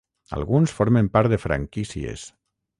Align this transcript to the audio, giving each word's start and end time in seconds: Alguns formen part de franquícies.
Alguns 0.37 0.73
formen 0.77 1.11
part 1.19 1.33
de 1.35 1.41
franquícies. 1.45 2.27